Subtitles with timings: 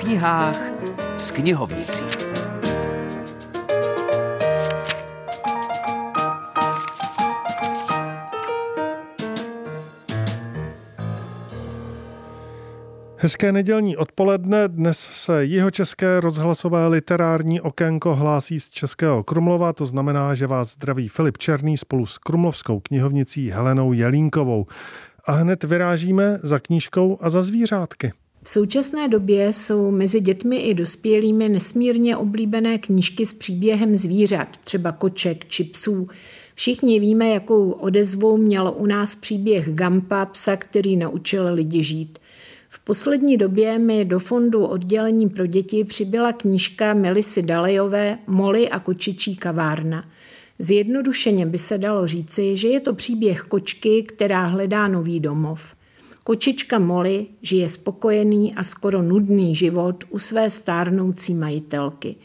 [0.00, 0.58] knihách
[1.16, 2.04] s knihovnicí.
[13.18, 14.68] Hezké nedělní odpoledne.
[14.68, 20.72] Dnes se jeho české rozhlasové literární okénko hlásí z Českého Krumlova, to znamená, že vás
[20.72, 24.66] zdraví Filip Černý spolu s krumlovskou knihovnicí Helenou Jelínkovou.
[25.24, 28.12] A hned vyrážíme za knížkou a za zvířátky.
[28.46, 34.92] V současné době jsou mezi dětmi i dospělými nesmírně oblíbené knížky s příběhem zvířat, třeba
[34.92, 36.08] koček či psů.
[36.54, 42.18] Všichni víme, jakou odezvu měl u nás příběh Gampa, psa, který naučil lidi žít.
[42.68, 48.78] V poslední době mi do fondu oddělení pro děti přibyla knížka Melisy Dalejové Moli a
[48.78, 50.04] kočičí kavárna.
[50.58, 55.75] Zjednodušeně by se dalo říci, že je to příběh kočky, která hledá nový domov.
[56.26, 62.16] Kočička Molly žije spokojený a skoro nudný život u své stárnoucí majitelky.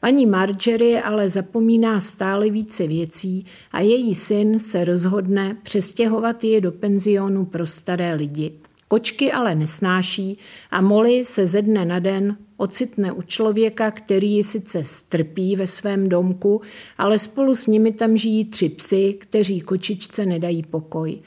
[0.00, 6.72] Paní Marjorie ale zapomíná stále více věcí a její syn se rozhodne přestěhovat je do
[6.72, 8.52] penzionu pro staré lidi.
[8.88, 10.38] Kočky ale nesnáší
[10.70, 15.66] a Molly se ze dne na den ocitne u člověka, který ji sice strpí ve
[15.66, 16.60] svém domku,
[16.98, 21.18] ale spolu s nimi tam žijí tři psy, kteří kočičce nedají pokoj.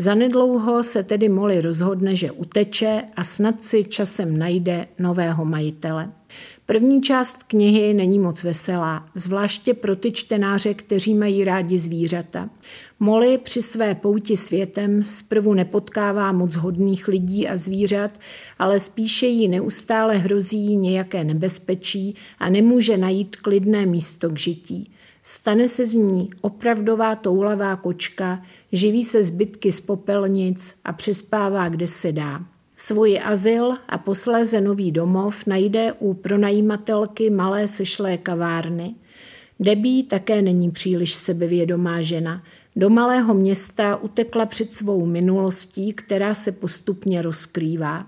[0.00, 6.12] Zanedlouho se tedy Molly rozhodne, že uteče a snad si časem najde nového majitele.
[6.66, 12.50] První část knihy není moc veselá, zvláště pro ty čtenáře, kteří mají rádi zvířata.
[13.00, 18.10] Molly při své pouti světem zprvu nepotkává moc hodných lidí a zvířat,
[18.58, 24.90] ale spíše jí neustále hrozí nějaké nebezpečí a nemůže najít klidné místo k žití.
[25.22, 31.86] Stane se z ní opravdová toulavá kočka, živí se zbytky z popelnic a přespává, kde
[31.86, 32.44] se dá.
[32.76, 38.94] Svoji azyl a posléze nový domov najde u pronajímatelky malé sešlé kavárny.
[39.60, 42.42] Debí také není příliš sebevědomá žena.
[42.78, 48.06] Do malého města utekla před svou minulostí, která se postupně rozkrývá.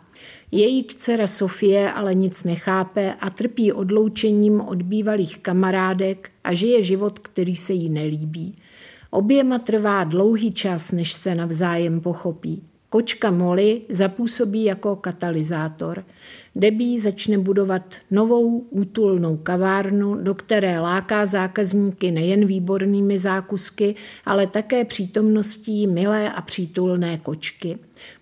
[0.52, 7.18] Její dcera Sofie ale nic nechápe a trpí odloučením od bývalých kamarádek a žije život,
[7.18, 8.58] který se jí nelíbí.
[9.10, 12.62] Oběma trvá dlouhý čas, než se navzájem pochopí.
[12.90, 16.04] Kočka Molly zapůsobí jako katalyzátor.
[16.56, 24.84] Debí začne budovat novou útulnou kavárnu, do které láká zákazníky nejen výbornými zákusky, ale také
[24.84, 27.78] přítomností milé a přítulné kočky.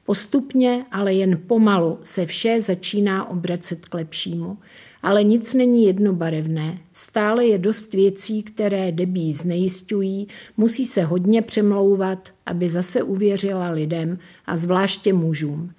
[0.09, 4.59] Postupně, ale jen pomalu se vše začíná obracet k lepšímu.
[5.03, 6.79] Ale nic není jednobarevné.
[6.93, 14.19] Stále je dost věcí, které debí znejistují, musí se hodně přemlouvat, aby zase uvěřila lidem
[14.47, 15.73] a zvláště mužům.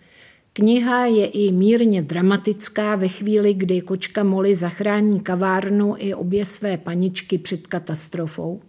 [0.54, 6.78] Kniha je i mírně dramatická ve chvíli, kdy kočka Molly zachrání kavárnu i obě své
[6.78, 8.62] paničky před katastrofou.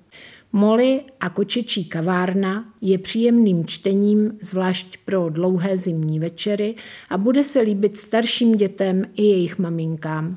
[0.53, 6.75] Molly a kočičí kavárna je příjemným čtením, zvlášť pro dlouhé zimní večery
[7.11, 10.37] a bude se líbit starším dětem i jejich maminkám.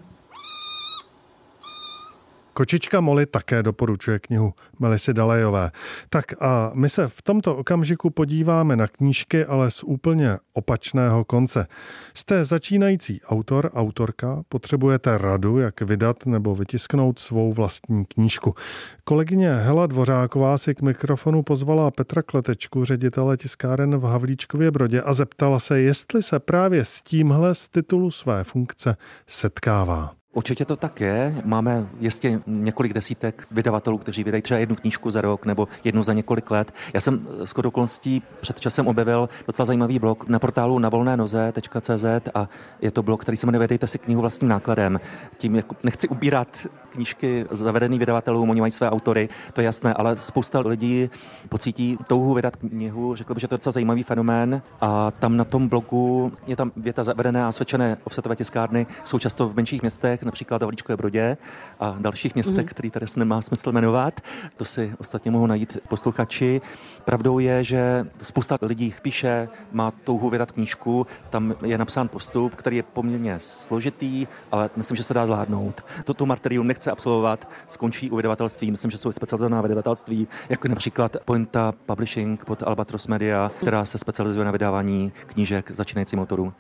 [2.54, 5.72] Kočička Moli také doporučuje knihu Melisy Dalejové.
[6.10, 11.68] Tak a my se v tomto okamžiku podíváme na knížky, ale z úplně opačného konce.
[12.14, 18.56] Jste začínající autor, autorka, potřebujete radu, jak vydat nebo vytisknout svou vlastní knížku.
[19.04, 25.14] Kolegyně Hela Dvořáková si k mikrofonu pozvala Petra Kletečku, ředitele tiskáren v Havlíčkově Brodě a
[25.14, 28.98] zeptala se, jestli se právě s tímhle z titulu své funkce
[29.28, 30.23] setkává.
[30.34, 31.42] Určitě to tak je.
[31.46, 36.14] Máme jistě několik desítek vydavatelů, kteří vydají třeba jednu knížku za rok nebo jednu za
[36.14, 36.74] několik let.
[36.94, 42.50] Já jsem s okolností před časem objevil docela zajímavý blog na portálu navolnénoze.cz a
[42.82, 45.00] je to blog, který se jmenuje Vydejte si knihu vlastním nákladem.
[45.38, 50.18] Tím jako nechci ubírat knížky zavedených vydavatelů, oni mají své autory, to je jasné, ale
[50.18, 51.10] spousta lidí
[51.50, 53.16] pocítí touhu vydat knihu.
[53.16, 56.72] Řekl bych, že to je docela zajímavý fenomén a tam na tom blogu je tam
[56.78, 61.38] věta zavedené a osvědčené offsetové tiskárny, jsou často v menších městech, například Havlíčkové Brodě
[61.80, 62.68] a dalších městech, mm.
[62.68, 64.22] který tady se nemá smysl jmenovat.
[64.58, 66.62] To si ostatně mohou najít posluchači.
[67.06, 72.78] Pravdou je, že spousta lidí píše, má touhu vydat knížku, tam je napsán postup, který
[72.78, 75.82] je poměrně složitý, ale myslím, že se dá zvládnout.
[76.04, 78.72] Toto martyrium nechce absolvovat, skončí u vydavatelství.
[78.72, 84.46] Myslím, že jsou specializovaná vydavatelství, jako například Pointa Publishing pod Albatros Media, která se specializuje
[84.46, 86.54] na vydávání knížek začínajícím autorům.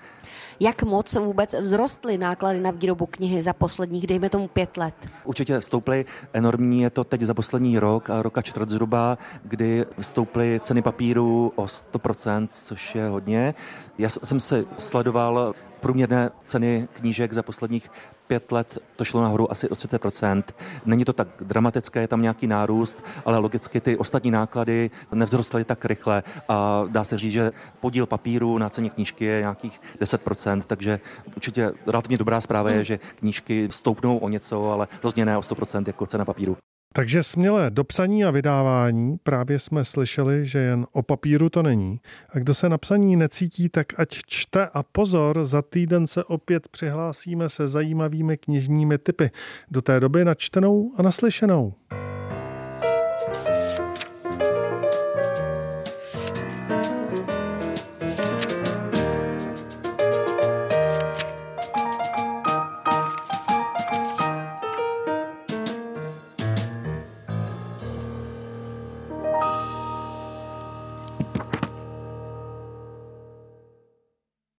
[0.60, 4.96] Jak moc vůbec vzrostly náklady na výrobu knihy za za posledních, dejme tomu, pět let?
[5.24, 10.60] Určitě stouply enormní, je to teď za poslední rok a roka čtvrt zhruba, kdy stouply
[10.64, 13.54] ceny papíru o 100%, což je hodně.
[13.98, 17.90] Já jsem se sledoval průměrné ceny knížek za posledních
[18.34, 20.44] pět let to šlo nahoru asi o 30%.
[20.86, 25.86] Není to tak dramatické, je tam nějaký nárůst, ale logicky ty ostatní náklady nevzrostly tak
[25.86, 27.52] rychle a dá se říct, že
[27.82, 31.00] podíl papíru na ceně knížky je nějakých 10%, takže
[31.36, 35.84] určitě relativně dobrá zpráva je, že knížky stoupnou o něco, ale rozhodně ne o 100%
[35.88, 36.58] jako cena papíru.
[36.96, 42.00] Takže směle do psaní a vydávání právě jsme slyšeli, že jen o papíru to není.
[42.30, 46.68] A kdo se na psaní necítí, tak ať čte a pozor, za týden se opět
[46.68, 49.32] přihlásíme se zajímavými knižními typy.
[49.72, 51.74] Do té doby načtenou a naslyšenou.